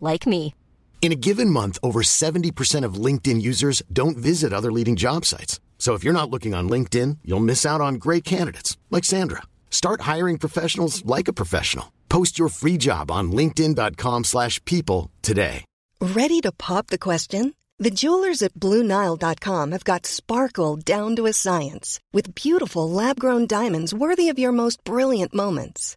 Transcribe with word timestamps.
like 0.00 0.26
me. 0.26 0.54
In 1.00 1.12
a 1.12 1.22
given 1.28 1.50
month, 1.50 1.78
over 1.84 2.02
70% 2.02 2.84
of 2.84 2.94
LinkedIn 2.94 3.40
users 3.40 3.80
don't 3.92 4.16
visit 4.16 4.52
other 4.52 4.72
leading 4.72 4.96
job 4.96 5.24
sites. 5.24 5.60
So 5.78 5.94
if 5.94 6.02
you're 6.02 6.20
not 6.20 6.30
looking 6.30 6.52
on 6.52 6.68
LinkedIn, 6.68 7.18
you'll 7.24 7.38
miss 7.38 7.64
out 7.64 7.80
on 7.80 7.94
great 7.94 8.24
candidates 8.24 8.76
like 8.90 9.04
Sandra. 9.04 9.42
Start 9.70 10.00
hiring 10.00 10.38
professionals 10.38 11.06
like 11.06 11.28
a 11.28 11.32
professional. 11.32 11.92
Post 12.08 12.40
your 12.40 12.48
free 12.48 12.76
job 12.76 13.10
on 13.10 13.30
linkedin.com/people 13.30 14.24
slash 14.24 14.58
people 14.64 15.10
today. 15.22 15.64
Ready 16.00 16.40
to 16.40 16.52
pop 16.52 16.88
the 16.88 16.98
question? 16.98 17.54
The 17.78 17.90
jewelers 17.90 18.42
at 18.42 18.54
BlueNile.com 18.54 19.72
have 19.72 19.84
got 19.84 20.06
sparkle 20.06 20.76
down 20.76 21.16
to 21.16 21.26
a 21.26 21.32
science 21.32 22.00
with 22.12 22.34
beautiful 22.34 22.88
lab-grown 22.90 23.46
diamonds 23.46 23.92
worthy 23.92 24.30
of 24.30 24.38
your 24.38 24.52
most 24.52 24.82
brilliant 24.84 25.34
moments. 25.34 25.96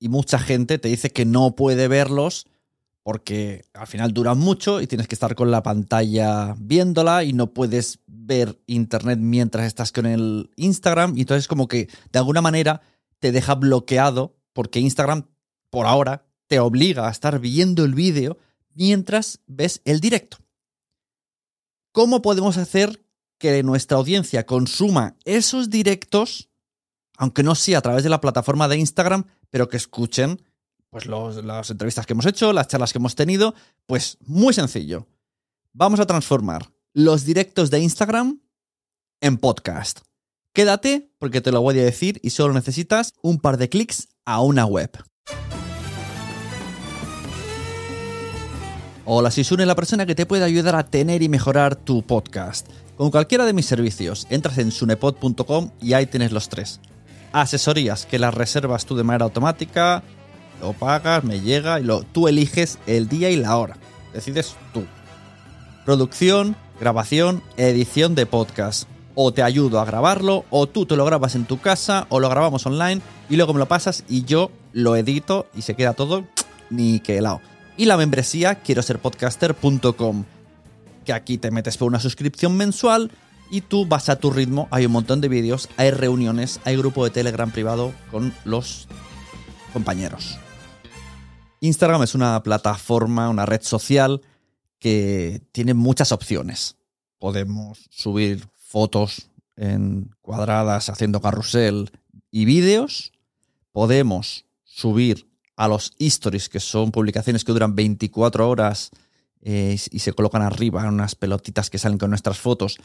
y 0.00 0.08
mucha 0.08 0.38
gente 0.38 0.78
te 0.78 0.88
dice 0.88 1.10
que 1.10 1.24
no 1.24 1.54
puede 1.54 1.86
verlos 1.86 2.46
porque 3.02 3.64
al 3.72 3.86
final 3.86 4.12
duran 4.12 4.38
mucho 4.38 4.80
y 4.80 4.86
tienes 4.86 5.08
que 5.08 5.14
estar 5.14 5.34
con 5.34 5.50
la 5.50 5.62
pantalla 5.62 6.54
viéndola 6.58 7.24
y 7.24 7.32
no 7.32 7.52
puedes 7.52 8.00
ver 8.06 8.60
internet 8.66 9.18
mientras 9.20 9.66
estás 9.66 9.92
con 9.92 10.06
el 10.06 10.50
Instagram 10.56 11.16
y 11.16 11.22
entonces 11.22 11.48
como 11.48 11.68
que 11.68 11.88
de 12.12 12.18
alguna 12.18 12.42
manera 12.42 12.82
te 13.18 13.32
deja 13.32 13.54
bloqueado 13.54 14.36
porque 14.52 14.80
Instagram 14.80 15.26
por 15.70 15.86
ahora 15.86 16.26
te 16.46 16.58
obliga 16.58 17.08
a 17.08 17.10
estar 17.10 17.38
viendo 17.38 17.84
el 17.84 17.94
vídeo 17.94 18.38
mientras 18.74 19.40
ves 19.46 19.82
el 19.84 20.00
directo. 20.00 20.38
¿Cómo 21.92 22.22
podemos 22.22 22.56
hacer 22.56 23.04
que 23.38 23.62
nuestra 23.62 23.96
audiencia 23.96 24.44
consuma 24.44 25.16
esos 25.24 25.70
directos, 25.70 26.49
aunque 27.20 27.42
no 27.42 27.54
sea 27.54 27.78
a 27.78 27.82
través 27.82 28.02
de 28.02 28.08
la 28.08 28.22
plataforma 28.22 28.66
de 28.66 28.78
Instagram, 28.78 29.24
pero 29.50 29.68
que 29.68 29.76
escuchen 29.76 30.40
pues 30.88 31.04
las 31.06 31.70
entrevistas 31.70 32.06
que 32.06 32.14
hemos 32.14 32.24
hecho, 32.24 32.54
las 32.54 32.66
charlas 32.66 32.92
que 32.92 32.98
hemos 32.98 33.14
tenido? 33.14 33.54
Pues 33.84 34.16
muy 34.24 34.54
sencillo. 34.54 35.06
Vamos 35.74 36.00
a 36.00 36.06
transformar 36.06 36.72
los 36.94 37.26
directos 37.26 37.70
de 37.70 37.80
Instagram 37.80 38.40
en 39.20 39.36
podcast. 39.36 40.00
Quédate 40.54 41.12
porque 41.18 41.42
te 41.42 41.52
lo 41.52 41.60
voy 41.60 41.78
a 41.78 41.84
decir 41.84 42.18
y 42.22 42.30
solo 42.30 42.54
necesitas 42.54 43.12
un 43.20 43.38
par 43.38 43.58
de 43.58 43.68
clics 43.68 44.08
a 44.24 44.40
una 44.40 44.64
web. 44.64 44.90
Hola, 49.04 49.30
soy 49.30 49.44
Sune, 49.44 49.66
la 49.66 49.74
persona 49.74 50.06
que 50.06 50.14
te 50.14 50.24
puede 50.24 50.44
ayudar 50.44 50.74
a 50.74 50.86
tener 50.86 51.22
y 51.22 51.28
mejorar 51.28 51.76
tu 51.76 52.02
podcast. 52.02 52.66
Con 52.96 53.10
cualquiera 53.10 53.44
de 53.44 53.52
mis 53.52 53.66
servicios, 53.66 54.26
entras 54.30 54.56
en 54.56 54.72
sunepod.com 54.72 55.70
y 55.82 55.92
ahí 55.92 56.06
tienes 56.06 56.32
los 56.32 56.48
tres. 56.48 56.80
Asesorías, 57.32 58.06
que 58.06 58.18
las 58.18 58.34
reservas 58.34 58.86
tú 58.86 58.96
de 58.96 59.04
manera 59.04 59.24
automática, 59.24 60.02
lo 60.60 60.72
pagas, 60.72 61.24
me 61.24 61.40
llega 61.40 61.80
y 61.80 61.84
lo, 61.84 62.02
tú 62.02 62.28
eliges 62.28 62.78
el 62.86 63.08
día 63.08 63.30
y 63.30 63.36
la 63.36 63.56
hora. 63.56 63.76
Decides 64.12 64.56
tú. 64.72 64.84
Producción, 65.84 66.56
grabación, 66.78 67.42
edición 67.56 68.14
de 68.14 68.26
podcast. 68.26 68.88
O 69.14 69.32
te 69.32 69.42
ayudo 69.42 69.80
a 69.80 69.84
grabarlo, 69.84 70.44
o 70.50 70.66
tú 70.66 70.86
te 70.86 70.96
lo 70.96 71.04
grabas 71.04 71.34
en 71.34 71.44
tu 71.44 71.60
casa, 71.60 72.06
o 72.10 72.20
lo 72.20 72.28
grabamos 72.28 72.64
online 72.66 73.02
y 73.28 73.36
luego 73.36 73.52
me 73.52 73.58
lo 73.58 73.66
pasas 73.66 74.04
y 74.08 74.24
yo 74.24 74.50
lo 74.72 74.96
edito 74.96 75.46
y 75.54 75.62
se 75.62 75.74
queda 75.74 75.94
todo 75.94 76.24
niquelado. 76.70 77.40
Y 77.76 77.86
la 77.86 77.96
membresía 77.96 78.56
quiero 78.56 78.82
ser 78.82 78.98
podcaster.com, 78.98 80.24
que 81.04 81.12
aquí 81.12 81.38
te 81.38 81.50
metes 81.50 81.76
por 81.76 81.88
una 81.88 82.00
suscripción 82.00 82.56
mensual 82.56 83.10
y 83.50 83.62
tú 83.62 83.86
vas 83.86 84.08
a 84.08 84.16
tu 84.16 84.30
ritmo. 84.30 84.68
Hay 84.70 84.86
un 84.86 84.92
montón 84.92 85.20
de 85.20 85.28
vídeos, 85.28 85.68
hay 85.76 85.90
reuniones, 85.90 86.60
hay 86.64 86.76
grupo 86.76 87.04
de 87.04 87.10
Telegram 87.10 87.50
privado 87.50 87.92
con 88.10 88.32
los 88.44 88.88
compañeros. 89.72 90.38
Instagram 91.60 92.02
es 92.02 92.14
una 92.14 92.42
plataforma, 92.42 93.28
una 93.28 93.46
red 93.46 93.62
social 93.62 94.22
que 94.78 95.42
tiene 95.52 95.74
muchas 95.74 96.12
opciones. 96.12 96.76
Podemos 97.18 97.86
subir 97.90 98.48
fotos 98.56 99.30
en 99.56 100.14
cuadradas 100.22 100.88
haciendo 100.88 101.20
carrusel 101.20 101.90
y 102.30 102.46
vídeos. 102.46 103.12
Podemos 103.72 104.46
subir 104.64 105.28
a 105.56 105.68
los 105.68 105.92
stories, 105.98 106.48
que 106.48 106.60
son 106.60 106.90
publicaciones 106.90 107.44
que 107.44 107.52
duran 107.52 107.74
24 107.74 108.48
horas 108.48 108.90
eh, 109.42 109.76
y 109.90 109.98
se 109.98 110.14
colocan 110.14 110.40
arriba 110.40 110.82
en 110.82 110.94
unas 110.94 111.14
pelotitas 111.14 111.68
que 111.68 111.76
salen 111.78 111.98
con 111.98 112.08
nuestras 112.08 112.38
fotos 112.38 112.78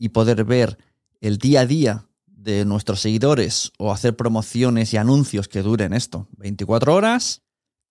y 0.00 0.08
poder 0.08 0.44
ver 0.44 0.78
el 1.20 1.38
día 1.38 1.60
a 1.60 1.66
día 1.66 2.06
de 2.26 2.64
nuestros 2.64 3.00
seguidores 3.00 3.70
o 3.78 3.92
hacer 3.92 4.16
promociones 4.16 4.92
y 4.94 4.96
anuncios 4.96 5.46
que 5.46 5.62
duren 5.62 5.92
esto, 5.92 6.26
24 6.38 6.94
horas. 6.94 7.42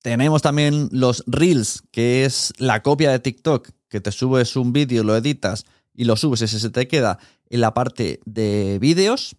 Tenemos 0.01 0.41
también 0.41 0.89
los 0.91 1.23
Reels, 1.27 1.83
que 1.91 2.25
es 2.25 2.51
la 2.57 2.81
copia 2.81 3.11
de 3.11 3.19
TikTok, 3.19 3.69
que 3.87 4.01
te 4.01 4.11
subes 4.11 4.55
un 4.55 4.73
vídeo, 4.73 5.03
lo 5.03 5.15
editas 5.15 5.65
y 5.93 6.05
lo 6.05 6.15
subes, 6.15 6.41
ese 6.41 6.59
se 6.59 6.71
te 6.71 6.87
queda 6.87 7.19
en 7.49 7.61
la 7.61 7.75
parte 7.75 8.19
de 8.25 8.79
vídeos. 8.79 9.35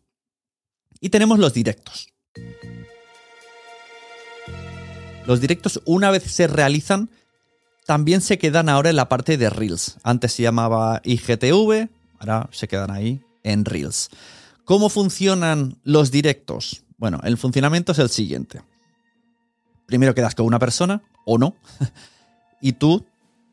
Y 1.00 1.08
tenemos 1.08 1.40
los 1.40 1.52
directos. 1.52 2.08
Los 5.26 5.40
directos, 5.40 5.82
una 5.86 6.10
vez 6.12 6.22
se 6.22 6.46
realizan, 6.46 7.10
también 7.84 8.20
se 8.20 8.38
quedan 8.38 8.68
ahora 8.68 8.90
en 8.90 8.96
la 8.96 9.08
parte 9.08 9.36
de 9.36 9.50
Reels. 9.50 9.96
Antes 10.04 10.34
se 10.34 10.44
llamaba 10.44 11.00
IGTV, 11.04 11.88
ahora 12.20 12.48
se 12.52 12.68
quedan 12.68 12.90
ahí 12.90 13.20
en 13.42 13.64
Reels. 13.64 14.10
¿Cómo 14.64 14.88
funcionan 14.88 15.78
los 15.82 16.12
directos? 16.12 16.84
Bueno, 16.96 17.18
el 17.24 17.36
funcionamiento 17.36 17.92
es 17.92 17.98
el 17.98 18.10
siguiente. 18.10 18.62
Primero 19.86 20.14
quedas 20.14 20.36
con 20.36 20.46
una 20.46 20.60
persona, 20.60 21.02
o 21.24 21.38
no, 21.38 21.56
y 22.60 22.72
tú 22.74 23.04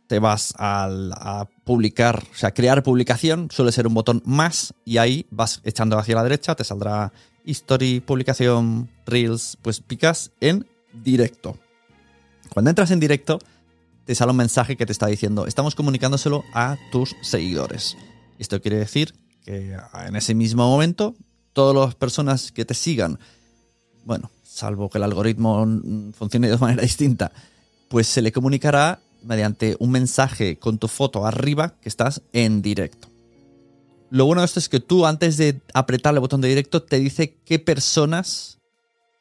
te 0.08 0.20
vas 0.20 0.54
a, 0.58 1.48
publicar, 1.64 2.24
o 2.32 2.36
sea, 2.36 2.54
crear 2.54 2.84
publicación, 2.84 3.50
suele 3.52 3.72
ser 3.72 3.88
un 3.88 3.94
botón 3.94 4.22
más 4.26 4.74
y 4.86 4.98
ahí 5.00 5.26
vas 5.32 5.60
echando 5.64 5.98
hacia 5.98 6.16
la 6.16 6.24
derecha, 6.24 6.56
te 6.56 6.64
saldrá 6.64 7.12
history, 7.44 8.00
publicación, 8.00 8.90
reels, 9.06 9.58
pues 9.62 9.82
picas 9.82 10.32
en 10.40 10.66
directo. 10.94 11.58
Cuando 12.54 12.70
entras 12.70 12.92
en 12.92 13.00
directo, 13.00 13.40
te 14.06 14.16
sale 14.16 14.32
un 14.32 14.38
mensaje 14.38 14.78
que 14.78 14.86
te 14.86 14.94
está 14.94 15.08
diciendo, 15.08 15.46
estamos 15.46 15.76
comunicándoselo 15.76 16.46
a 16.54 16.78
tus 16.92 17.16
seguidores. 17.22 17.98
Esto 18.38 18.62
quiere 18.62 18.78
decir 18.78 19.14
que 19.44 19.78
en 20.06 20.16
ese 20.16 20.36
mismo 20.36 20.68
momento, 20.68 21.16
todas 21.54 21.76
las 21.76 21.96
personas 21.96 22.52
que 22.52 22.66
te 22.66 22.74
sigan, 22.74 23.20
bueno, 24.06 24.30
salvo 24.44 24.90
que 24.90 24.98
el 24.98 25.04
algoritmo 25.04 25.66
funcione 26.14 26.50
de 26.50 26.58
manera 26.58 26.82
distinta, 26.82 27.32
pues 27.90 28.08
se 28.08 28.22
le 28.22 28.32
comunicará 28.32 29.00
mediante 29.24 29.76
un 29.80 29.92
mensaje 29.92 30.58
con 30.58 30.78
tu 30.78 30.88
foto 30.88 31.26
arriba 31.26 31.76
que 31.82 31.90
estás 31.90 32.22
en 32.34 32.62
directo. 32.62 33.08
Lo 34.10 34.26
bueno 34.26 34.42
de 34.42 34.46
esto 34.46 34.60
es 34.60 34.70
que 34.70 34.80
tú 34.80 35.06
antes 35.06 35.38
de 35.38 35.62
apretar 35.74 36.14
el 36.14 36.20
botón 36.22 36.40
de 36.42 36.48
directo 36.48 36.82
te 36.82 36.98
dice 37.00 37.38
qué 37.44 37.60
personas, 37.60 38.60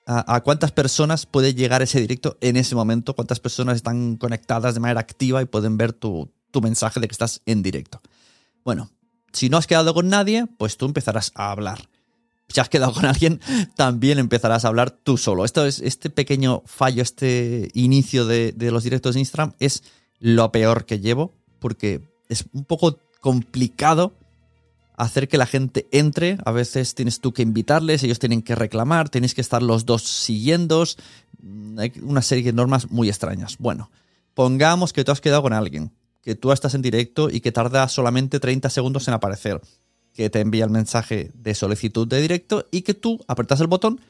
a, 0.06 0.36
a 0.36 0.42
cuántas 0.42 0.70
personas 0.70 1.26
puede 1.26 1.54
llegar 1.54 1.82
ese 1.82 2.00
directo 2.00 2.36
en 2.40 2.56
ese 2.56 2.76
momento, 2.76 3.14
cuántas 3.14 3.40
personas 3.40 3.76
están 3.76 4.16
conectadas 4.16 4.74
de 4.74 4.80
manera 4.80 5.00
activa 5.00 5.42
y 5.42 5.46
pueden 5.46 5.76
ver 5.76 5.92
tu, 5.92 6.30
tu 6.52 6.60
mensaje 6.60 7.00
de 7.00 7.08
que 7.08 7.12
estás 7.12 7.42
en 7.46 7.62
directo. 7.62 8.00
Bueno, 8.64 8.90
si 9.36 9.50
no 9.50 9.58
has 9.58 9.66
quedado 9.66 9.92
con 9.92 10.08
nadie, 10.08 10.46
pues 10.56 10.78
tú 10.78 10.86
empezarás 10.86 11.30
a 11.34 11.50
hablar. 11.50 11.88
Si 12.48 12.58
has 12.58 12.68
quedado 12.68 12.92
con 12.94 13.04
alguien, 13.04 13.40
también 13.76 14.18
empezarás 14.18 14.64
a 14.64 14.68
hablar 14.68 14.90
tú 14.90 15.18
solo. 15.18 15.44
Esto 15.44 15.66
es, 15.66 15.80
este 15.80 16.08
pequeño 16.10 16.62
fallo, 16.64 17.02
este 17.02 17.70
inicio 17.74 18.24
de, 18.24 18.52
de 18.52 18.70
los 18.70 18.82
directos 18.82 19.14
de 19.14 19.20
Instagram 19.20 19.52
es 19.58 19.82
lo 20.20 20.50
peor 20.52 20.86
que 20.86 21.00
llevo, 21.00 21.34
porque 21.58 22.00
es 22.28 22.46
un 22.52 22.64
poco 22.64 22.98
complicado 23.20 24.14
hacer 24.96 25.28
que 25.28 25.36
la 25.36 25.46
gente 25.46 25.86
entre. 25.92 26.38
A 26.46 26.52
veces 26.52 26.94
tienes 26.94 27.20
tú 27.20 27.32
que 27.34 27.42
invitarles, 27.42 28.02
ellos 28.02 28.18
tienen 28.18 28.40
que 28.40 28.54
reclamar, 28.54 29.10
tenéis 29.10 29.34
que 29.34 29.42
estar 29.42 29.62
los 29.62 29.84
dos 29.84 30.02
siguiendos. 30.02 30.96
Mm, 31.42 31.78
Hay 31.78 31.92
una 32.00 32.22
serie 32.22 32.44
de 32.44 32.52
normas 32.54 32.90
muy 32.90 33.08
extrañas. 33.10 33.56
Bueno, 33.58 33.90
pongamos 34.32 34.94
que 34.94 35.04
tú 35.04 35.12
has 35.12 35.20
quedado 35.20 35.42
con 35.42 35.52
alguien, 35.52 35.92
que 36.26 36.34
tú 36.34 36.50
estás 36.50 36.74
en 36.74 36.82
directo 36.82 37.30
y 37.30 37.38
que 37.38 37.52
tarda 37.52 37.86
solamente 37.86 38.40
30 38.40 38.68
segundos 38.68 39.06
en 39.06 39.14
aparecer, 39.14 39.60
que 40.12 40.28
te 40.28 40.40
envía 40.40 40.64
el 40.64 40.70
mensaje 40.70 41.30
de 41.34 41.54
solicitud 41.54 42.08
de 42.08 42.20
directo 42.20 42.66
y 42.72 42.82
que 42.82 42.94
tú 42.94 43.20
apretas 43.28 43.60
el 43.60 43.68
botón 43.68 44.00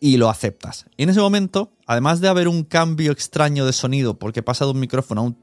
y 0.00 0.16
lo 0.16 0.30
aceptas. 0.30 0.86
En 0.96 1.10
ese 1.10 1.20
momento, 1.20 1.72
además 1.86 2.22
de 2.22 2.28
haber 2.28 2.48
un 2.48 2.64
cambio 2.64 3.12
extraño 3.12 3.66
de 3.66 3.74
sonido, 3.74 4.14
porque 4.14 4.42
pasa 4.42 4.64
de 4.64 4.70
un 4.70 4.80
micrófono 4.80 5.20
a 5.20 5.24
un 5.24 5.36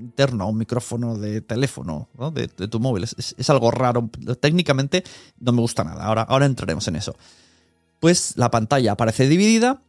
interno 0.00 0.44
a 0.44 0.46
un 0.46 0.58
micrófono 0.58 1.18
de 1.18 1.40
teléfono, 1.40 2.08
¿no? 2.16 2.30
de, 2.30 2.46
tu 2.46 2.78
móvil. 2.78 3.02
Es, 3.02 3.34
es, 3.36 3.50
algo 3.50 3.72
raro. 3.72 4.08
Técnicamente 4.38 5.02
no 5.40 5.50
me 5.50 5.60
gusta 5.60 5.82
nada. 5.82 6.04
Ahora, 6.04 6.22
ahora 6.22 6.46
entraremos 6.46 6.86
en 6.86 6.94
eso. 6.94 7.16
Pues 7.98 8.36
la 8.36 8.52
pantalla 8.52 8.92
aparece 8.92 9.28
dividida 9.28 9.82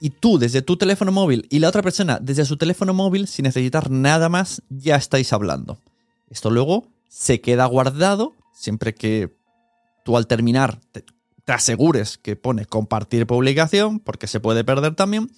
y 0.00 0.10
tú 0.10 0.38
desde 0.38 0.62
tu 0.62 0.76
teléfono 0.76 1.12
móvil 1.12 1.46
y 1.50 1.58
la 1.58 1.68
otra 1.68 1.82
persona 1.82 2.18
desde 2.20 2.44
su 2.44 2.56
teléfono 2.56 2.94
móvil, 2.94 3.26
sin 3.26 3.44
necesitar 3.44 3.90
nada 3.90 4.28
más, 4.28 4.62
ya 4.68 4.96
estáis 4.96 5.32
hablando. 5.32 5.78
Esto 6.30 6.50
luego 6.50 6.86
se 7.08 7.40
queda 7.40 7.66
guardado 7.66 8.34
siempre 8.52 8.94
que 8.94 9.34
tú 10.04 10.16
al 10.16 10.26
terminar 10.26 10.80
te, 10.92 11.04
te 11.44 11.52
asegures 11.52 12.18
que 12.18 12.36
pone 12.36 12.66
compartir 12.66 13.26
publicación, 13.26 14.00
porque 14.00 14.26
se 14.26 14.40
puede 14.40 14.64
perder 14.64 14.94
también 14.94 15.30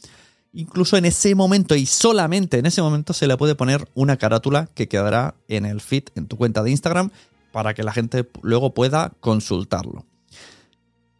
incluso 0.52 0.96
en 0.96 1.04
ese 1.04 1.34
momento 1.34 1.74
y 1.74 1.86
solamente 1.86 2.58
en 2.58 2.66
ese 2.66 2.82
momento 2.82 3.12
se 3.12 3.26
le 3.26 3.36
puede 3.36 3.54
poner 3.54 3.88
una 3.94 4.16
carátula 4.16 4.68
que 4.74 4.88
quedará 4.88 5.34
en 5.48 5.64
el 5.66 5.80
feed, 5.80 6.04
en 6.14 6.26
tu 6.26 6.36
cuenta 6.36 6.62
de 6.62 6.70
Instagram, 6.70 7.10
para 7.52 7.74
que 7.74 7.82
la 7.82 7.92
gente 7.92 8.28
luego 8.42 8.74
pueda 8.74 9.12
consultarlo. 9.20 10.04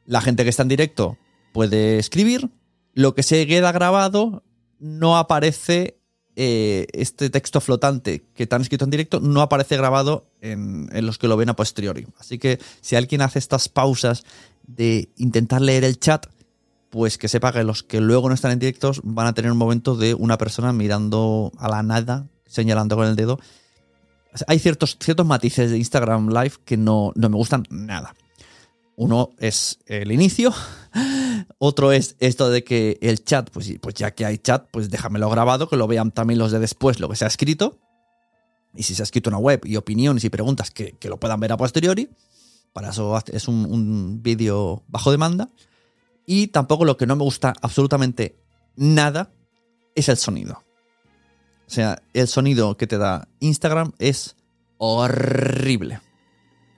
La 0.07 0.21
gente 0.21 0.45
que 0.45 0.51
está 0.51 0.63
en 0.63 0.69
directo 0.69 1.17
puede 1.53 1.99
escribir, 1.99 2.51
lo 2.95 3.15
que 3.15 3.23
se 3.23 3.47
queda 3.47 3.73
grabado 3.73 4.43
no 4.79 5.17
aparece, 5.19 5.99
eh, 6.37 6.87
este 6.93 7.29
texto 7.29 7.61
flotante 7.61 8.25
que 8.35 8.47
te 8.47 8.57
escrito 8.57 8.85
en 8.85 8.91
directo 8.91 9.21
no 9.21 9.43
aparece 9.43 9.77
grabado 9.77 10.31
en, 10.41 10.89
en 10.93 11.07
los 11.07 11.19
que 11.19 11.29
lo 11.29 11.37
ven 11.37 11.51
a 11.51 11.57
posteriori. 11.57 12.07
Así 12.19 12.39
que 12.39 12.59
si 12.81 12.97
alguien 12.97 13.23
hace 13.23 13.39
estas 13.39 13.69
pausas 13.69 14.25
de 14.67 15.11
intentar 15.17 15.61
leer 15.61 15.85
el 15.85 15.99
chat, 15.99 16.27
pues 16.91 17.19
que 17.19 17.29
sepa 17.29 17.53
que 17.53 17.65
los 17.65 17.83
que 17.83 18.01
luego 18.01 18.29
no 18.29 18.35
están 18.35 18.53
en 18.53 18.59
directos 18.59 19.01
van 19.05 19.29
a 19.29 19.33
tener 19.33 19.53
un 19.53 19.59
momento 19.59 19.97
de 19.97 20.15
una 20.15 20.39
persona 20.39 20.73
mirando 20.73 21.53
a 21.59 21.69
la 21.69 21.83
nada, 21.83 22.27
señalando 22.47 22.97
con 22.97 23.07
el 23.07 23.17
dedo. 23.17 23.39
Hay 24.47 24.59
ciertos, 24.59 24.97
ciertos 25.01 25.27
matices 25.27 25.71
de 25.71 25.79
Instagram 25.79 26.29
Live 26.29 26.55
que 26.65 26.77
no, 26.77 27.13
no 27.15 27.29
me 27.29 27.37
gustan 27.37 27.65
nada. 27.71 28.15
Uno 28.97 29.31
es 29.39 29.79
el 29.87 30.13
inicio, 30.13 30.53
otro 31.63 31.93
es 31.93 32.17
esto 32.21 32.49
de 32.49 32.65
que 32.65 32.99
el 33.03 33.23
chat, 33.23 33.51
pues, 33.51 33.71
pues 33.83 33.95
ya 33.95 34.13
que 34.13 34.25
hay 34.25 34.39
chat, 34.39 34.67
pues 34.71 34.89
déjamelo 34.89 35.29
grabado, 35.29 35.69
que 35.69 35.77
lo 35.77 35.87
vean 35.87 36.11
también 36.11 36.39
los 36.39 36.53
de 36.53 36.59
después 36.59 37.01
lo 37.01 37.09
que 37.11 37.17
se 37.17 37.27
ha 37.27 37.29
escrito. 37.29 37.79
Y 38.75 38.85
si 38.85 38.95
se 38.95 39.03
ha 39.03 39.05
escrito 39.05 39.29
una 39.29 39.37
web 39.37 39.61
y 39.67 39.77
opiniones 39.77 40.25
y 40.25 40.31
preguntas, 40.31 40.71
que, 40.71 40.93
que 40.93 41.11
lo 41.11 41.21
puedan 41.21 41.39
ver 41.39 41.53
a 41.53 41.59
posteriori. 41.59 42.09
Para 42.73 42.89
eso 42.89 43.15
es 43.27 43.47
un, 43.47 43.67
un 43.67 44.23
vídeo 44.23 44.85
bajo 44.89 45.11
demanda. 45.11 45.51
Y 46.25 46.47
tampoco 46.47 46.87
lo 46.87 46.97
que 46.97 47.07
no 47.07 47.15
me 47.15 47.25
gusta 47.25 47.53
absolutamente 47.61 48.41
nada 48.75 49.31
es 49.95 50.09
el 50.09 50.17
sonido. 50.17 50.65
O 51.67 51.71
sea, 51.71 52.03
el 52.15 52.27
sonido 52.27 52.79
que 52.79 52.87
te 52.87 52.97
da 52.97 53.29
Instagram 53.41 53.93
es 53.99 54.35
horrible. 54.79 56.01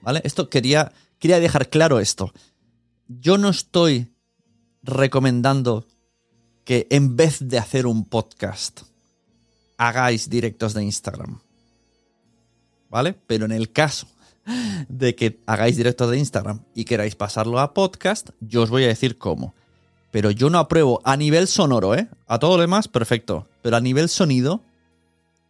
¿Vale? 0.01 0.19
Esto 0.25 0.49
quería, 0.49 0.91
quería 1.19 1.39
dejar 1.39 1.69
claro 1.69 2.01
esto. 2.01 2.33
Yo 3.07 3.37
no 3.37 3.47
estoy 3.47 4.12
recomendando 4.83 5.87
que 6.65 6.87
en 6.89 7.15
vez 7.15 7.39
de 7.47 7.57
hacer 7.57 7.87
un 7.87 8.05
podcast 8.05 8.81
hagáis 9.77 10.29
directos 10.29 10.73
de 10.73 10.83
Instagram. 10.83 11.39
¿Vale? 12.89 13.13
Pero 13.27 13.45
en 13.45 13.51
el 13.51 13.71
caso 13.71 14.07
de 14.87 15.15
que 15.15 15.39
hagáis 15.45 15.77
directo 15.77 16.09
de 16.09 16.19
Instagram 16.19 16.61
y 16.75 16.85
queráis 16.85 17.15
pasarlo 17.15 17.59
a 17.59 17.73
podcast, 17.73 18.29
yo 18.39 18.61
os 18.61 18.69
voy 18.69 18.83
a 18.83 18.87
decir 18.87 19.17
cómo. 19.17 19.53
Pero 20.11 20.29
yo 20.29 20.49
no 20.49 20.59
apruebo 20.59 21.01
a 21.03 21.17
nivel 21.17 21.47
sonoro, 21.47 21.95
¿eh? 21.95 22.07
A 22.27 22.37
todo 22.37 22.57
lo 22.57 22.61
demás, 22.61 22.87
perfecto. 22.87 23.47
Pero 23.63 23.77
a 23.77 23.81
nivel 23.81 24.09
sonido, 24.09 24.61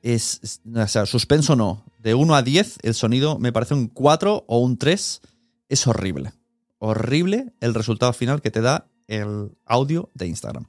es, 0.01 0.39
es, 0.41 0.62
o 0.74 0.88
sea, 0.88 1.06
suspenso 1.06 1.56
no. 1.56 1.83
De 2.00 2.13
1 2.13 2.33
a 2.33 2.44
10, 2.44 2.80
el 2.83 2.94
sonido 2.94 3.37
me 3.40 3.52
parece 3.52 3.73
un 3.73 3.87
4 3.87 4.45
o 4.47 4.59
un 4.59 4.78
3. 4.78 5.21
Es 5.68 5.87
horrible. 5.87 6.31
Horrible 6.80 7.52
el 7.59 7.73
resultado 7.73 8.13
final 8.13 8.42
que 8.42 8.52
te 8.52 8.61
da 8.61 8.87
el 9.07 9.57
audio 9.66 10.10
de 10.14 10.28
Instagram. 10.28 10.66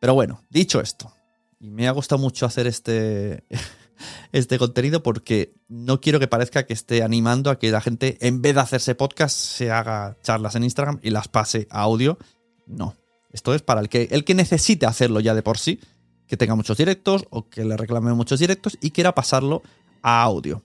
Pero 0.00 0.14
bueno, 0.14 0.42
dicho 0.50 0.80
esto, 0.80 1.12
y 1.58 1.70
me 1.70 1.88
ha 1.88 1.92
gustado 1.92 2.20
mucho 2.20 2.44
hacer 2.46 2.66
este, 2.66 3.44
este 4.32 4.58
contenido 4.58 5.02
porque 5.02 5.54
no 5.68 6.00
quiero 6.00 6.20
que 6.20 6.28
parezca 6.28 6.66
que 6.66 6.74
esté 6.74 7.02
animando 7.02 7.50
a 7.50 7.58
que 7.58 7.70
la 7.70 7.80
gente, 7.80 8.18
en 8.20 8.42
vez 8.42 8.54
de 8.54 8.60
hacerse 8.60 8.94
podcast, 8.94 9.36
se 9.36 9.70
haga 9.70 10.16
charlas 10.22 10.54
en 10.56 10.64
Instagram 10.64 11.00
y 11.02 11.10
las 11.10 11.28
pase 11.28 11.66
a 11.70 11.80
audio. 11.80 12.18
No. 12.66 12.96
Esto 13.30 13.54
es 13.54 13.62
para 13.62 13.80
el 13.80 13.88
que, 13.88 14.08
el 14.10 14.24
que 14.24 14.34
necesite 14.34 14.86
hacerlo 14.86 15.20
ya 15.20 15.34
de 15.34 15.42
por 15.42 15.58
sí, 15.58 15.80
que 16.26 16.36
tenga 16.36 16.54
muchos 16.54 16.76
directos 16.76 17.24
o 17.30 17.48
que 17.48 17.64
le 17.64 17.76
reclame 17.76 18.12
muchos 18.12 18.38
directos 18.38 18.78
y 18.80 18.90
quiera 18.90 19.14
pasarlo 19.14 19.62
a 20.02 20.22
audio. 20.22 20.62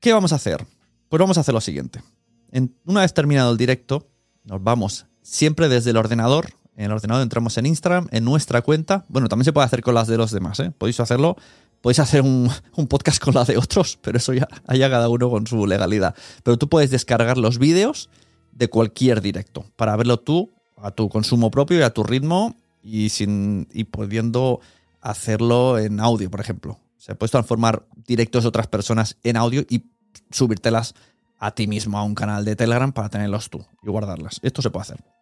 ¿Qué 0.00 0.12
vamos 0.12 0.32
a 0.32 0.36
hacer? 0.36 0.66
Pues 1.08 1.20
vamos 1.20 1.38
a 1.38 1.42
hacer 1.42 1.54
lo 1.54 1.60
siguiente. 1.60 2.02
En, 2.50 2.76
una 2.84 3.00
vez 3.00 3.14
terminado 3.14 3.52
el 3.52 3.56
directo, 3.56 4.06
nos 4.44 4.62
vamos 4.62 5.06
siempre 5.24 5.68
desde 5.68 5.90
el 5.90 5.96
ordenador. 5.96 6.50
En 6.76 6.86
el 6.86 6.92
ordenador 6.92 7.22
entramos 7.22 7.56
en 7.58 7.66
Instagram, 7.66 8.08
en 8.12 8.24
nuestra 8.24 8.62
cuenta. 8.62 9.04
Bueno, 9.08 9.28
también 9.28 9.44
se 9.44 9.52
puede 9.52 9.64
hacer 9.64 9.82
con 9.82 9.94
las 9.94 10.06
de 10.06 10.16
los 10.16 10.30
demás, 10.30 10.60
¿eh? 10.60 10.70
Podéis 10.70 11.00
hacerlo 11.00 11.36
podéis 11.80 11.98
hacer 11.98 12.22
un, 12.22 12.50
un, 12.76 12.86
podcast 12.86 13.22
con 13.22 13.34
la 13.34 13.44
de 13.44 13.58
otros, 13.58 13.98
pero 14.00 14.16
eso 14.16 14.32
ya 14.32 14.48
haya 14.66 14.88
cada 14.88 15.10
uno 15.10 15.28
con 15.28 15.46
su 15.46 15.66
legalidad. 15.66 16.14
Pero 16.42 16.56
tú 16.56 16.68
puedes 16.70 16.90
descargar 16.90 17.36
los 17.36 17.58
vídeos 17.58 18.08
de 18.52 18.68
cualquier 18.68 19.20
directo 19.20 19.66
para 19.76 19.94
verlo 19.96 20.18
tú 20.18 20.50
a 20.78 20.92
tu 20.92 21.10
consumo 21.10 21.50
propio 21.50 21.78
y 21.78 21.82
a 21.82 21.90
tu 21.90 22.02
ritmo 22.02 22.56
y, 22.82 23.10
sin, 23.10 23.68
y 23.72 23.84
pudiendo 23.84 24.60
hacerlo 25.02 25.78
en 25.78 26.00
audio, 26.00 26.30
por 26.30 26.40
ejemplo. 26.40 26.72
O 26.72 27.00
sea, 27.00 27.16
puedes 27.16 27.32
transformar 27.32 27.84
directos 28.06 28.44
de 28.44 28.48
otras 28.48 28.66
personas 28.66 29.18
en 29.22 29.36
audio 29.36 29.62
y 29.68 29.84
subírtelas 30.30 30.94
a 31.38 31.50
ti 31.50 31.66
mismo 31.66 31.98
a 31.98 32.02
un 32.02 32.14
canal 32.14 32.46
de 32.46 32.56
Telegram 32.56 32.92
para 32.92 33.10
tenerlos 33.10 33.50
tú 33.50 33.66
y 33.82 33.90
guardarlas. 33.90 34.40
Esto 34.42 34.62
se 34.62 34.70
puede 34.70 34.82
hacer. 34.84 35.13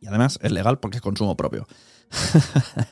Y 0.00 0.06
además 0.06 0.38
es 0.42 0.52
legal 0.52 0.78
porque 0.78 0.98
es 0.98 1.02
consumo 1.02 1.36
propio. 1.36 1.66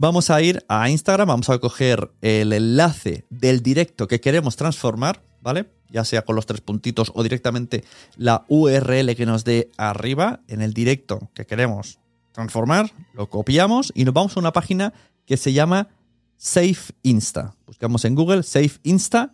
Vamos 0.00 0.30
a 0.30 0.40
ir 0.40 0.64
a 0.68 0.88
Instagram, 0.88 1.26
vamos 1.26 1.50
a 1.50 1.58
coger 1.58 2.12
el 2.20 2.52
enlace 2.52 3.26
del 3.30 3.64
directo 3.64 4.06
que 4.06 4.20
queremos 4.20 4.54
transformar, 4.54 5.24
¿vale? 5.40 5.72
Ya 5.90 6.04
sea 6.04 6.22
con 6.22 6.36
los 6.36 6.46
tres 6.46 6.60
puntitos 6.60 7.10
o 7.16 7.24
directamente 7.24 7.82
la 8.16 8.44
URL 8.46 9.16
que 9.16 9.26
nos 9.26 9.42
dé 9.42 9.72
arriba 9.76 10.38
en 10.46 10.62
el 10.62 10.72
directo 10.72 11.32
que 11.34 11.46
queremos 11.46 11.98
transformar, 12.30 12.92
lo 13.12 13.28
copiamos 13.28 13.92
y 13.92 14.04
nos 14.04 14.14
vamos 14.14 14.36
a 14.36 14.40
una 14.40 14.52
página 14.52 14.94
que 15.26 15.36
se 15.36 15.52
llama 15.52 15.88
Safe 16.36 16.92
Insta. 17.02 17.56
Buscamos 17.66 18.04
en 18.04 18.14
Google 18.14 18.44
Safe 18.44 18.78
Insta 18.84 19.32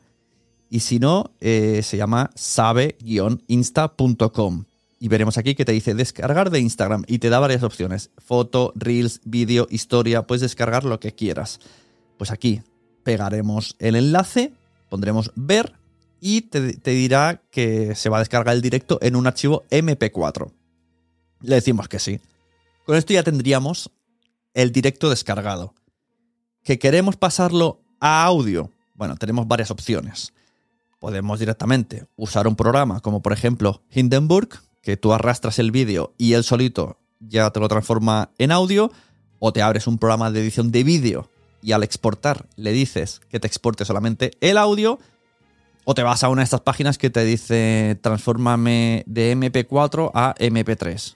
y 0.71 0.81
si 0.81 0.99
no, 0.99 1.35
eh, 1.41 1.83
se 1.83 1.99
llama 1.99 2.31
sabe-insta.com. 2.37 4.65
Y 4.99 5.09
veremos 5.09 5.39
aquí 5.39 5.55
que 5.55 5.65
te 5.65 5.73
dice 5.73 5.95
descargar 5.95 6.51
de 6.51 6.61
Instagram 6.61 7.05
y 7.07 7.19
te 7.19 7.29
da 7.29 7.41
varias 7.41 7.63
opciones. 7.63 8.11
Foto, 8.19 8.73
reels, 8.75 9.21
vídeo, 9.25 9.67
historia, 9.71 10.27
puedes 10.27 10.43
descargar 10.43 10.85
lo 10.85 11.01
que 11.01 11.15
quieras. 11.15 11.61
Pues 12.17 12.31
aquí 12.31 12.63
pegaremos 13.03 13.77
el 13.79 13.97
enlace, 13.97 14.53
pondremos 14.89 15.33
ver 15.35 15.75
y 16.21 16.43
te, 16.43 16.75
te 16.75 16.93
dirá 16.93 17.43
que 17.51 17.95
se 17.95 18.09
va 18.09 18.17
a 18.17 18.21
descargar 18.21 18.55
el 18.55 18.63
directo 18.63 18.99
en 19.03 19.17
un 19.17 19.27
archivo 19.27 19.65
MP4. 19.71 20.51
Le 21.43 21.57
decimos 21.57 21.89
que 21.89 21.99
sí. 21.99 22.21
Con 22.87 22.97
esto 22.97 23.13
ya 23.13 23.23
tendríamos 23.23 23.91
el 24.55 24.73
directo 24.73 25.11
descargado. 25.11 25.75
¿Que 26.63 26.79
queremos 26.79 27.17
pasarlo 27.17 27.83
a 28.01 28.25
audio? 28.25 28.71
Bueno, 28.95 29.17
tenemos 29.17 29.47
varias 29.47 29.71
opciones. 29.71 30.33
Podemos 30.99 31.39
directamente 31.39 32.07
usar 32.17 32.47
un 32.47 32.57
programa 32.57 33.01
como 33.01 33.21
por 33.21 33.33
ejemplo 33.35 33.83
Hindenburg, 33.91 34.61
que 34.85 34.97
tú 34.97 35.13
arrastras 35.13 35.59
el 35.59 35.71
vídeo 35.71 36.13
y 36.19 36.35
él 36.35 36.45
solito 36.45 36.99
ya 37.21 37.51
te 37.51 37.61
lo 37.61 37.69
transforma 37.69 38.31
en 38.39 38.53
audio, 38.53 38.93
o 39.39 39.53
te 39.53 39.63
abres 39.63 39.87
un 39.87 39.99
programa 39.99 40.31
de 40.31 40.41
edición 40.41 40.71
de 40.71 40.85
vídeo 40.85 41.31
y 41.63 41.73
al 41.73 41.83
exportar 41.83 42.47
le 42.57 42.73
dices 42.73 43.21
que 43.31 43.41
te 43.41 43.47
exporte 43.47 43.85
solamente 43.85 44.33
el 44.41 44.59
audio, 44.59 44.99
o 45.85 45.95
te 45.95 46.03
vas 46.03 46.23
a 46.23 46.29
una 46.29 46.41
de 46.41 46.45
estas 46.45 46.61
páginas 46.61 46.99
que 46.99 47.11
te 47.11 47.25
dice 47.25 47.99
transfórmame 48.03 49.05
de 49.07 49.37
MP4 49.37 50.11
a 50.15 50.35
MP3. 50.39 51.15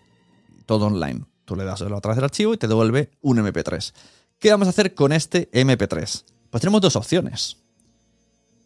Todo 0.67 0.87
online. 0.87 1.25
Tú 1.45 1.57
le 1.57 1.65
das 1.65 1.81
a 1.81 2.01
través 2.01 2.17
del 2.17 2.25
archivo 2.25 2.53
y 2.53 2.59
te 2.59 2.69
devuelve 2.69 3.11
un 3.23 3.39
MP3. 3.39 3.95
¿Qué 4.39 4.51
vamos 4.51 4.67
a 4.67 4.71
hacer 4.71 4.95
con 4.95 5.13
este 5.13 5.51
MP3? 5.53 6.25
Pues 6.51 6.61
tenemos 6.61 6.83
dos 6.83 6.97
opciones. 6.97 7.57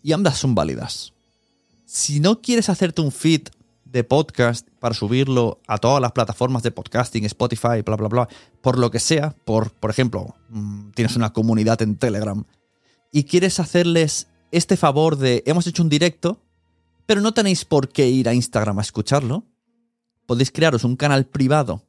Y 0.03 0.13
ambas 0.13 0.39
son 0.39 0.57
válidas. 0.57 1.13
Si 1.87 2.19
no 2.19 2.41
quieres 2.41 2.69
hacerte 2.69 3.01
un 3.01 3.13
feed 3.13 3.49
de 3.93 4.05
podcast 4.05 4.67
para 4.81 4.95
subirlo 4.95 5.61
a 5.67 5.77
todas 5.77 6.01
las 6.01 6.13
plataformas 6.13 6.63
de 6.63 6.71
podcasting, 6.71 7.27
Spotify, 7.27 7.83
bla, 7.85 7.97
bla, 7.97 8.09
bla, 8.09 8.29
por 8.63 8.79
lo 8.79 8.91
que 8.91 8.99
sea, 8.99 9.37
por, 9.45 9.71
por 9.71 9.91
ejemplo, 9.91 10.35
mm, 10.49 10.93
tienes 10.93 11.15
una 11.15 11.33
comunidad 11.35 11.83
en 11.83 11.97
Telegram 11.97 12.43
y 13.13 13.25
quieres 13.25 13.61
hacerles 13.61 14.29
este 14.51 14.79
favor 14.79 15.17
de 15.17 15.43
hemos 15.47 15.67
hecho 15.67 15.83
un 15.83 15.91
directo, 15.91 16.41
pero 17.05 17.21
no 17.21 17.35
tenéis 17.35 17.67
por 17.67 17.91
qué 17.91 18.09
ir 18.09 18.29
a 18.31 18.35
Instagram 18.35 18.79
a 18.79 18.83
escucharlo, 18.83 19.45
podéis 20.27 20.51
crearos 20.51 20.85
un 20.85 20.97
canal 20.97 21.27
privado 21.27 21.83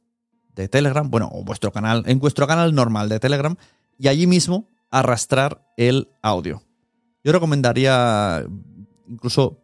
de 0.54 0.68
Telegram, 0.68 1.10
bueno, 1.10 1.30
o 1.32 1.42
vuestro 1.42 1.72
canal, 1.72 2.04
en 2.06 2.18
vuestro 2.18 2.46
canal 2.46 2.74
normal 2.74 3.08
de 3.08 3.18
Telegram, 3.18 3.56
y 3.98 4.08
allí 4.08 4.26
mismo 4.26 4.68
arrastrar 4.90 5.66
el 5.78 6.08
audio. 6.20 6.62
Yo 7.24 7.32
recomendaría 7.32 8.44
incluso 9.08 9.63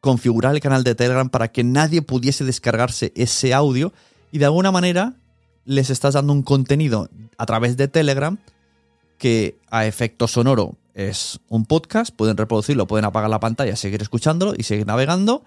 configurar 0.00 0.54
el 0.54 0.60
canal 0.60 0.84
de 0.84 0.94
Telegram 0.94 1.28
para 1.28 1.48
que 1.48 1.64
nadie 1.64 2.02
pudiese 2.02 2.44
descargarse 2.44 3.12
ese 3.14 3.54
audio 3.54 3.92
y 4.32 4.38
de 4.38 4.46
alguna 4.46 4.72
manera 4.72 5.14
les 5.64 5.90
estás 5.90 6.14
dando 6.14 6.32
un 6.32 6.42
contenido 6.42 7.08
a 7.36 7.46
través 7.46 7.76
de 7.76 7.88
Telegram 7.88 8.38
que 9.18 9.58
a 9.70 9.86
efecto 9.86 10.26
sonoro 10.26 10.76
es 10.94 11.40
un 11.48 11.66
podcast, 11.66 12.14
pueden 12.14 12.36
reproducirlo, 12.36 12.86
pueden 12.86 13.04
apagar 13.04 13.30
la 13.30 13.40
pantalla, 13.40 13.76
seguir 13.76 14.02
escuchándolo 14.02 14.54
y 14.56 14.64
seguir 14.64 14.86
navegando, 14.86 15.44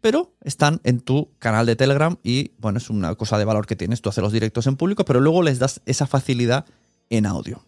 pero 0.00 0.32
están 0.42 0.80
en 0.84 1.00
tu 1.00 1.28
canal 1.38 1.66
de 1.66 1.76
Telegram 1.76 2.16
y 2.22 2.50
bueno, 2.58 2.78
es 2.78 2.90
una 2.90 3.14
cosa 3.14 3.38
de 3.38 3.44
valor 3.44 3.66
que 3.66 3.76
tienes, 3.76 4.00
tú 4.00 4.08
haces 4.08 4.22
los 4.22 4.32
directos 4.32 4.66
en 4.66 4.76
público, 4.76 5.04
pero 5.04 5.20
luego 5.20 5.42
les 5.42 5.58
das 5.58 5.80
esa 5.86 6.06
facilidad 6.06 6.64
en 7.10 7.26
audio. 7.26 7.62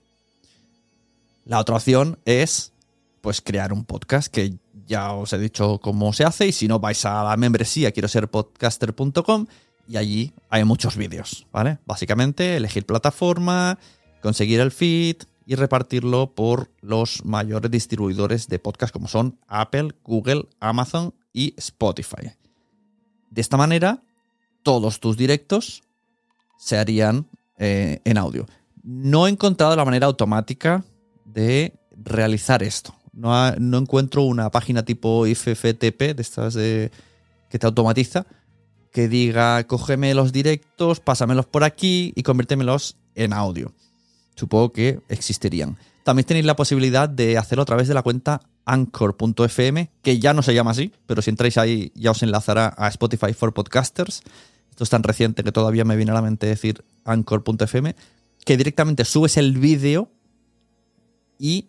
La 1.44 1.60
otra 1.60 1.76
opción 1.76 2.18
es 2.24 2.72
pues 3.20 3.40
crear 3.40 3.72
un 3.72 3.84
podcast 3.84 4.32
que 4.32 4.54
ya 4.86 5.12
os 5.12 5.32
he 5.32 5.38
dicho 5.38 5.78
cómo 5.78 6.12
se 6.12 6.24
hace 6.24 6.46
y 6.48 6.52
si 6.52 6.68
no 6.68 6.78
vais 6.78 7.04
a 7.04 7.24
la 7.24 7.36
membresía 7.36 7.92
quiero 7.92 8.08
ser 8.08 8.28
podcaster.com 8.28 9.46
y 9.86 9.96
allí 9.96 10.32
hay 10.48 10.64
muchos 10.64 10.96
vídeos, 10.96 11.46
¿vale? 11.52 11.78
Básicamente 11.86 12.56
elegir 12.56 12.86
plataforma, 12.86 13.78
conseguir 14.22 14.60
el 14.60 14.72
feed 14.72 15.16
y 15.46 15.56
repartirlo 15.56 16.34
por 16.34 16.70
los 16.80 17.24
mayores 17.24 17.70
distribuidores 17.70 18.48
de 18.48 18.58
podcast 18.58 18.92
como 18.92 19.08
son 19.08 19.38
Apple, 19.46 19.92
Google, 20.02 20.48
Amazon 20.60 21.14
y 21.32 21.54
Spotify. 21.58 22.32
De 23.30 23.40
esta 23.40 23.56
manera, 23.56 24.02
todos 24.62 25.00
tus 25.00 25.16
directos 25.16 25.82
se 26.56 26.78
harían 26.78 27.26
eh, 27.58 28.00
en 28.04 28.16
audio. 28.16 28.46
No 28.82 29.26
he 29.26 29.30
encontrado 29.30 29.76
la 29.76 29.84
manera 29.84 30.06
automática 30.06 30.84
de 31.24 31.74
realizar 31.90 32.62
esto. 32.62 32.94
No, 33.14 33.48
encuentro 33.78 34.22
una 34.22 34.50
página 34.50 34.84
tipo 34.84 35.26
IFFTP, 35.26 36.14
de 36.14 36.22
estas 36.22 36.54
que 36.54 37.58
te 37.58 37.66
automatiza, 37.66 38.26
que 38.92 39.08
diga, 39.08 39.64
cógeme 39.64 40.14
los 40.14 40.32
directos, 40.32 41.00
pásamelos 41.00 41.46
por 41.46 41.64
aquí 41.64 42.12
y 42.16 42.22
conviértemelos 42.22 42.96
en 43.14 43.32
audio. 43.32 43.72
Supongo 44.34 44.72
que 44.72 45.00
existirían. 45.08 45.76
También 46.02 46.26
tenéis 46.26 46.44
la 46.44 46.56
posibilidad 46.56 47.08
de 47.08 47.38
hacerlo 47.38 47.62
a 47.62 47.66
través 47.66 47.88
de 47.88 47.94
la 47.94 48.02
cuenta 48.02 48.40
anchor.fm, 48.66 49.90
que 50.02 50.18
ya 50.18 50.34
no 50.34 50.42
se 50.42 50.54
llama 50.54 50.72
así, 50.72 50.92
pero 51.06 51.22
si 51.22 51.30
entráis 51.30 51.56
ahí 51.58 51.92
ya 51.94 52.10
os 52.10 52.22
enlazará 52.22 52.74
a 52.76 52.88
Spotify 52.88 53.32
for 53.32 53.54
Podcasters. 53.54 54.22
Esto 54.70 54.84
es 54.84 54.90
tan 54.90 55.02
reciente 55.02 55.44
que 55.44 55.52
todavía 55.52 55.84
me 55.84 55.96
viene 55.96 56.10
a 56.10 56.14
la 56.14 56.22
mente 56.22 56.46
decir 56.46 56.84
anchor.fm, 57.04 57.94
que 58.44 58.56
directamente 58.56 59.04
subes 59.04 59.36
el 59.36 59.52
vídeo 59.58 60.10
y 61.38 61.68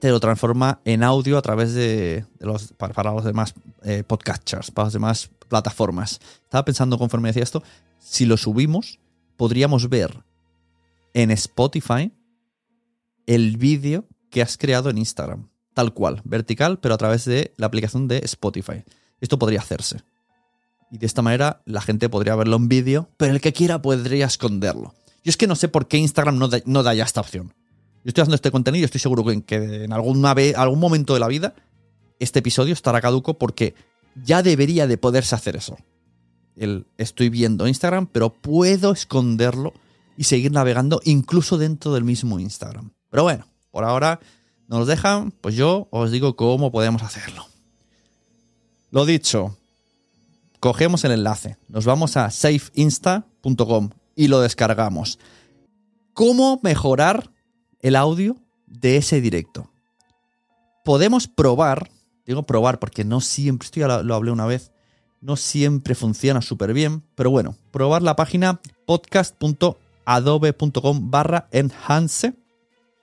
te 0.00 0.10
lo 0.10 0.18
transforma 0.18 0.80
en 0.84 1.02
audio 1.02 1.38
a 1.38 1.42
través 1.42 1.74
de, 1.74 2.24
los 2.40 2.72
para, 2.72 3.12
los 3.12 3.24
demás 3.24 3.54
eh, 3.82 4.02
podcasters, 4.04 4.70
para 4.70 4.86
las 4.86 4.94
demás 4.94 5.30
plataformas. 5.48 6.20
Estaba 6.42 6.64
pensando 6.64 6.98
conforme 6.98 7.28
decía 7.28 7.42
esto, 7.42 7.62
si 7.98 8.24
lo 8.24 8.36
subimos, 8.36 8.98
podríamos 9.36 9.88
ver 9.88 10.24
en 11.12 11.30
Spotify 11.30 12.12
el 13.26 13.58
vídeo 13.58 14.06
que 14.30 14.42
has 14.42 14.56
creado 14.56 14.90
en 14.90 14.98
Instagram. 14.98 15.50
Tal 15.74 15.92
cual, 15.92 16.22
vertical, 16.24 16.80
pero 16.80 16.94
a 16.94 16.98
través 16.98 17.24
de 17.26 17.54
la 17.56 17.66
aplicación 17.66 18.08
de 18.08 18.18
Spotify. 18.24 18.82
Esto 19.20 19.38
podría 19.38 19.60
hacerse. 19.60 20.02
Y 20.90 20.98
de 20.98 21.06
esta 21.06 21.22
manera 21.22 21.62
la 21.66 21.80
gente 21.82 22.08
podría 22.08 22.34
verlo 22.34 22.56
en 22.56 22.68
vídeo, 22.68 23.08
pero 23.16 23.32
el 23.32 23.40
que 23.40 23.52
quiera 23.52 23.80
podría 23.82 24.26
esconderlo. 24.26 24.94
Yo 25.22 25.30
es 25.30 25.36
que 25.36 25.46
no 25.46 25.54
sé 25.54 25.68
por 25.68 25.86
qué 25.86 25.98
Instagram 25.98 26.38
no 26.38 26.48
no 26.64 26.82
da 26.82 26.94
ya 26.94 27.04
esta 27.04 27.20
opción. 27.20 27.54
Yo 28.02 28.08
estoy 28.08 28.22
haciendo 28.22 28.36
este 28.36 28.50
contenido 28.50 28.82
y 28.82 28.84
estoy 28.84 29.00
seguro 29.00 29.24
que, 29.24 29.84
en 29.84 29.92
alguna 29.92 30.32
vez, 30.34 30.56
algún 30.56 30.80
momento 30.80 31.14
de 31.14 31.20
la 31.20 31.28
vida 31.28 31.54
este 32.20 32.38
episodio 32.38 32.74
estará 32.74 33.00
caduco 33.00 33.38
porque 33.38 33.74
ya 34.14 34.42
debería 34.42 34.86
de 34.86 34.98
poderse 34.98 35.34
hacer 35.34 35.56
eso. 35.56 35.76
El, 36.54 36.86
estoy 36.98 37.30
viendo 37.30 37.66
Instagram, 37.66 38.06
pero 38.06 38.32
puedo 38.32 38.92
esconderlo 38.92 39.72
y 40.16 40.24
seguir 40.24 40.52
navegando 40.52 41.00
incluso 41.04 41.56
dentro 41.58 41.94
del 41.94 42.04
mismo 42.04 42.38
Instagram. 42.38 42.92
Pero 43.08 43.22
bueno, 43.22 43.46
por 43.70 43.84
ahora 43.84 44.20
no 44.68 44.78
nos 44.78 44.86
dejan, 44.86 45.32
pues 45.32 45.56
yo 45.56 45.88
os 45.90 46.10
digo 46.10 46.36
cómo 46.36 46.70
podemos 46.70 47.02
hacerlo. 47.02 47.46
Lo 48.90 49.06
dicho, 49.06 49.56
cogemos 50.60 51.04
el 51.04 51.12
enlace, 51.12 51.56
nos 51.68 51.86
vamos 51.86 52.16
a 52.16 52.30
safeinsta.com 52.30 53.90
y 54.14 54.28
lo 54.28 54.40
descargamos. 54.40 55.18
¿Cómo 56.12 56.60
mejorar 56.62 57.29
el 57.82 57.96
audio 57.96 58.36
de 58.66 58.96
ese 58.96 59.20
directo. 59.20 59.70
Podemos 60.84 61.26
probar, 61.28 61.90
digo 62.26 62.44
probar 62.44 62.78
porque 62.78 63.04
no 63.04 63.20
siempre, 63.20 63.66
esto 63.66 63.80
ya 63.80 64.02
lo, 64.02 64.14
hablé 64.14 64.30
una 64.30 64.46
vez, 64.46 64.72
no 65.20 65.36
siempre 65.36 65.94
funciona 65.94 66.40
súper 66.40 66.72
bien, 66.72 67.02
pero 67.14 67.30
bueno, 67.30 67.54
probar 67.70 68.00
la 68.02 68.16
página 68.16 68.62
podcast.adobe.com 68.86 71.10
barra 71.10 71.48
enhance. 71.52 72.32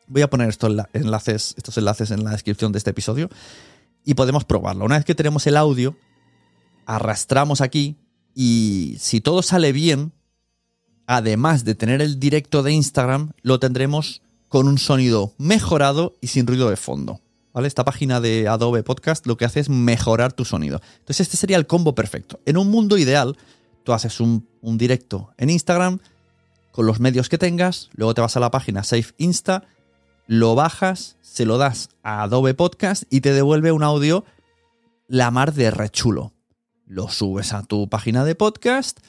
Voy 0.07 0.22
a 0.22 0.29
poner 0.29 0.50
estos 0.50 0.75
enlaces, 0.93 1.53
estos 1.57 1.77
enlaces 1.77 2.12
en 2.12 2.24
la 2.24 2.31
descripción 2.31 2.72
de 2.72 2.77
este 2.79 2.91
episodio 2.91 3.29
y 4.03 4.13
podemos 4.13 4.46
probarlo. 4.46 4.86
Una 4.86 4.96
vez 4.96 5.03
que 5.05 5.15
tenemos 5.15 5.46
el 5.48 5.57
audio, 5.57 5.98
arrastramos 6.86 7.60
aquí 7.62 7.98
y 8.34 8.96
si 9.00 9.19
todo 9.22 9.41
sale 9.43 9.74
bien, 9.74 10.13
además 11.07 11.65
de 11.65 11.75
tener 11.75 12.01
el 12.01 12.19
directo 12.19 12.63
de 12.63 12.72
Instagram, 12.72 13.34
lo 13.41 13.60
tendremos 13.60 14.22
con 14.50 14.68
un 14.68 14.77
sonido 14.77 15.34
mejorado 15.38 16.16
y 16.22 16.27
sin 16.27 16.48
ruido 16.48 16.70
de 16.70 16.77
fondo. 16.77 17.22
¿Vale? 17.54 17.68
Esta 17.68 17.86
página 17.86 18.22
de 18.22 18.48
Adobe 18.48 18.84
Podcast 18.84 19.25
lo 19.25 19.36
que 19.36 19.46
hace 19.46 19.60
es 19.60 19.70
mejorar 19.70 20.34
tu 20.34 20.46
sonido. 20.46 20.80
Entonces 21.00 21.22
este 21.22 21.38
sería 21.38 21.58
el 21.58 21.66
combo 21.66 21.96
perfecto. 21.96 22.39
En 22.46 22.58
un 22.58 22.70
mundo 22.70 22.98
ideal, 22.98 23.36
tú 23.84 23.94
haces 23.94 24.20
un, 24.20 24.46
directo 24.62 25.34
en 25.38 25.50
Instagram 25.50 26.00
con 26.72 26.86
los 26.86 27.00
medios 27.00 27.30
que 27.30 27.38
tengas, 27.38 27.89
luego 27.94 28.13
te 28.13 28.22
vas 28.22 28.38
a 28.38 28.39
la 28.39 28.51
página 28.51 28.84
Save 28.84 29.08
Insta, 29.18 29.63
lo 30.27 30.56
bajas, 30.56 31.16
se 31.22 31.46
lo 31.46 31.58
das 31.58 31.89
a 32.04 32.24
Adobe 32.24 32.54
Podcast 32.54 33.04
y 33.10 33.22
te 33.22 33.34
devuelve 33.34 33.72
un 33.72 33.82
audio 33.82 34.25
la 35.08 35.32
mar 35.32 35.54
de 35.54 35.72
rechulo. 35.72 36.34
Lo 36.86 37.10
subes 37.10 37.54
a 37.54 37.63
tu 37.63 37.89
página 37.89 38.25
de 38.25 38.36
podcast 38.36 39.00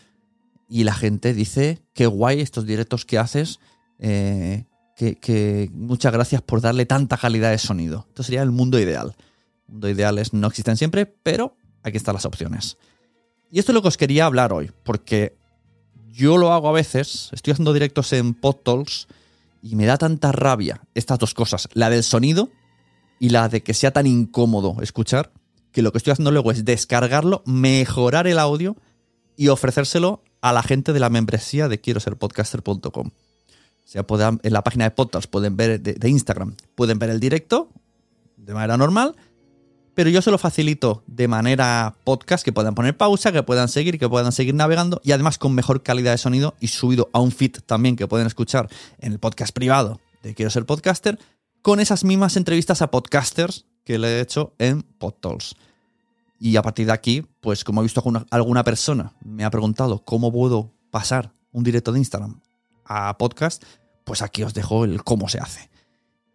y 0.68 0.84
la 0.84 0.94
gente 0.94 1.34
dice, 1.34 1.82
qué 1.92 2.06
guay 2.06 2.40
estos 2.40 2.64
directos 2.64 3.04
que 3.04 3.18
haces, 3.18 3.60
eh, 3.98 4.64
que, 4.98 5.70
muchas 5.72 6.12
gracias 6.12 6.42
por 6.42 6.60
darle 6.60 6.84
tanta 6.84 7.16
calidad 7.16 7.50
de 7.50 7.58
sonido. 7.58 8.06
Esto 8.08 8.24
sería 8.24 8.42
el 8.42 8.50
mundo 8.50 8.80
ideal. 8.80 9.14
Mundo 9.68 9.88
ideales 9.88 10.32
no 10.32 10.48
existen 10.48 10.76
siempre, 10.76 11.06
pero 11.06 11.56
aquí 11.82 11.96
están 11.96 12.14
las 12.14 12.24
opciones. 12.24 12.78
Y 13.50 13.60
esto 13.60 13.72
es 13.72 13.74
lo 13.74 13.82
que 13.82 13.88
os 13.88 13.96
quería 13.96 14.26
hablar 14.26 14.52
hoy, 14.52 14.72
porque 14.82 15.36
yo 16.10 16.36
lo 16.36 16.52
hago 16.52 16.68
a 16.68 16.72
veces, 16.72 17.30
estoy 17.32 17.52
haciendo 17.52 17.72
directos 17.72 18.12
en 18.12 18.34
PodTalks 18.34 19.06
y 19.62 19.76
me 19.76 19.86
da 19.86 19.98
tanta 19.98 20.32
rabia 20.32 20.82
estas 20.94 21.18
dos 21.18 21.32
cosas, 21.32 21.68
la 21.74 21.90
del 21.90 22.02
sonido 22.02 22.50
y 23.20 23.30
la 23.30 23.48
de 23.48 23.62
que 23.62 23.74
sea 23.74 23.92
tan 23.92 24.06
incómodo 24.06 24.76
escuchar, 24.82 25.32
que 25.70 25.82
lo 25.82 25.92
que 25.92 25.98
estoy 25.98 26.12
haciendo 26.12 26.32
luego 26.32 26.50
es 26.50 26.64
descargarlo, 26.64 27.42
mejorar 27.46 28.26
el 28.26 28.38
audio 28.38 28.76
y 29.36 29.48
ofrecérselo 29.48 30.24
a 30.40 30.52
la 30.52 30.62
gente 30.62 30.92
de 30.92 31.00
la 31.00 31.08
membresía 31.08 31.68
de 31.68 31.80
quiero 31.80 32.00
ser 32.00 32.16
podcaster.com. 32.16 33.10
O 33.88 33.90
sea, 33.90 34.04
en 34.42 34.52
la 34.52 34.62
página 34.62 34.84
de 34.84 34.90
podcast 34.90 35.30
pueden 35.30 35.56
ver 35.56 35.80
de, 35.80 36.08
Instagram, 36.10 36.54
pueden 36.74 36.98
ver 36.98 37.08
el 37.08 37.20
directo 37.20 37.70
de 38.36 38.52
manera 38.52 38.76
normal, 38.76 39.16
pero 39.94 40.10
yo 40.10 40.20
se 40.20 40.30
lo 40.30 40.36
facilito 40.36 41.02
de 41.06 41.26
manera 41.26 41.96
podcast, 42.04 42.44
que 42.44 42.52
puedan 42.52 42.74
poner 42.74 42.98
pausa, 42.98 43.32
que 43.32 43.42
puedan 43.42 43.68
seguir, 43.68 43.98
que 43.98 44.06
puedan 44.06 44.30
seguir 44.30 44.54
navegando 44.54 45.00
y 45.04 45.12
además 45.12 45.38
con 45.38 45.54
mejor 45.54 45.82
calidad 45.82 46.10
de 46.10 46.18
sonido 46.18 46.54
y 46.60 46.68
subido 46.68 47.08
a 47.14 47.20
un 47.20 47.32
feed 47.32 47.60
también 47.64 47.96
que 47.96 48.06
pueden 48.06 48.26
escuchar 48.26 48.68
en 48.98 49.12
el 49.12 49.18
podcast 49.18 49.54
privado 49.54 50.02
de 50.22 50.34
Quiero 50.34 50.50
ser 50.50 50.66
podcaster, 50.66 51.18
con 51.62 51.80
esas 51.80 52.04
mismas 52.04 52.36
entrevistas 52.36 52.82
a 52.82 52.90
podcasters 52.90 53.64
que 53.84 53.98
le 53.98 54.18
he 54.18 54.20
hecho 54.20 54.52
en 54.58 54.82
PodTalks. 54.82 55.54
Y 56.38 56.56
a 56.56 56.62
partir 56.62 56.84
de 56.84 56.92
aquí, 56.92 57.24
pues 57.40 57.64
como 57.64 57.80
he 57.80 57.84
visto 57.84 58.00
alguna, 58.00 58.26
alguna 58.30 58.64
persona 58.64 59.14
me 59.24 59.44
ha 59.44 59.50
preguntado 59.50 60.04
cómo 60.04 60.30
puedo 60.30 60.74
pasar 60.90 61.32
un 61.52 61.64
directo 61.64 61.90
de 61.90 62.00
Instagram 62.00 62.38
a 62.88 63.16
podcast, 63.18 63.62
pues 64.04 64.22
aquí 64.22 64.42
os 64.42 64.54
dejo 64.54 64.84
el 64.84 65.04
cómo 65.04 65.28
se 65.28 65.38
hace. 65.38 65.70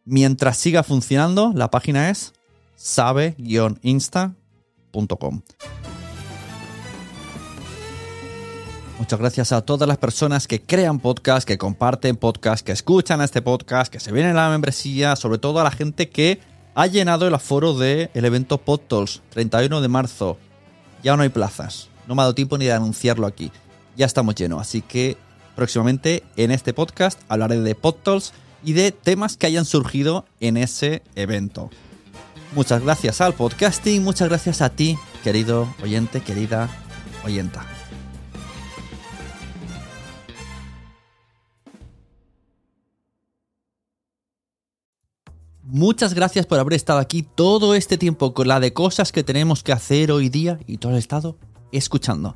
Mientras 0.06 0.58
siga 0.58 0.84
funcionando, 0.84 1.52
la 1.56 1.72
página 1.72 2.10
es 2.10 2.34
sabe-insta.com. 2.76 5.42
Muchas 9.00 9.20
gracias 9.20 9.52
a 9.52 9.62
todas 9.62 9.88
las 9.88 9.98
personas 9.98 10.48
que 10.48 10.62
crean 10.62 11.00
podcast, 11.00 11.48
que 11.48 11.58
comparten 11.58 12.16
podcast, 12.16 12.64
que 12.66 12.72
escuchan 12.72 13.22
este 13.22 13.42
podcast, 13.42 13.92
que 13.92 14.00
se 14.00 14.12
vienen 14.12 14.38
a 14.38 14.44
la 14.44 14.50
membresía, 14.50 15.16
sobre 15.16 15.40
todo 15.40 15.60
a 15.60 15.64
la 15.64 15.72
gente 15.72 16.10
que 16.10 16.40
ha 16.76 16.88
llenado 16.88 17.28
el 17.28 17.34
aforo 17.34 17.74
del 17.74 18.10
evento 18.14 18.60
PodTools, 18.60 19.22
31 19.30 19.82
de 19.82 19.88
marzo. 19.88 20.38
Ya 21.02 21.18
no 21.18 21.24
hay 21.24 21.30
plazas. 21.30 21.90
No 22.08 22.16
me 22.16 22.22
ha 22.22 22.26
dado 22.26 22.36
tiempo 22.36 22.58
ni 22.58 22.66
de 22.66 22.74
anunciarlo 22.74 23.28
aquí. 23.28 23.52
Ya 23.96 24.06
estamos 24.06 24.36
llenos, 24.36 24.62
así 24.62 24.82
que 24.82 25.18
Próximamente 25.56 26.24
en 26.36 26.52
este 26.52 26.74
podcast 26.74 27.20
hablaré 27.30 27.62
de 27.62 27.76
podtalks 27.76 28.34
y 28.64 28.74
de 28.74 28.92
temas 28.92 29.38
que 29.38 29.48
hayan 29.48 29.66
surgido 29.66 30.26
en 30.40 30.58
ese 30.58 31.04
evento. 31.16 31.70
Muchas 32.56 32.84
gracias 32.84 33.22
al 33.22 33.34
podcasting, 33.34 34.04
muchas 34.04 34.30
gracias 34.30 34.62
a 34.62 34.70
ti, 34.70 34.98
querido 35.24 35.68
oyente, 35.82 36.22
querida 36.22 36.70
oyenta. 37.26 37.66
Muchas 45.64 46.14
gracias 46.14 46.46
por 46.46 46.60
haber 46.60 46.74
estado 46.74 47.00
aquí 47.00 47.24
todo 47.24 47.74
este 47.74 47.98
tiempo 47.98 48.36
con 48.36 48.48
la 48.48 48.60
de 48.60 48.74
cosas 48.74 49.12
que 49.12 49.24
tenemos 49.24 49.64
que 49.64 49.72
hacer 49.72 50.12
hoy 50.12 50.30
día 50.30 50.60
y 50.68 50.78
todo 50.78 50.92
el 50.92 51.00
estado 51.00 51.38
escuchando. 51.72 52.36